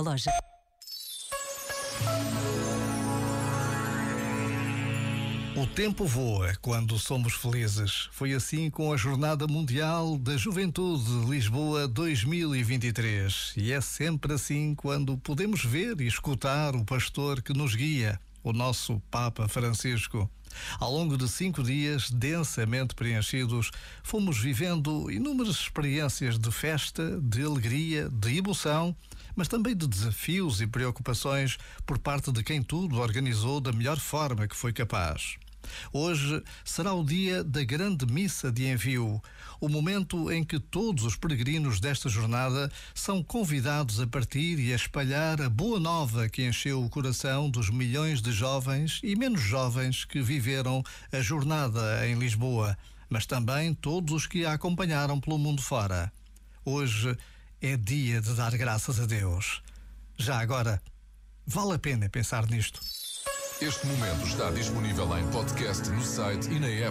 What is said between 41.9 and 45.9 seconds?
jornada são convidados a partir e a espalhar a boa